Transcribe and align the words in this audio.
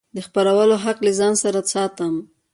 د 0.15 0.17
خپرولو 0.27 0.75
حق 0.83 0.97
له 1.05 1.11
ځان 1.19 1.33
سره 1.43 1.59
ساتم. 1.73 2.13